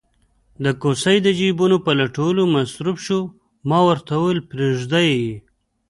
[0.63, 3.19] د کوسۍ د جېبونو په لټولو مصروف شو،
[3.69, 5.31] ما ورته وویل: پرېږده یې.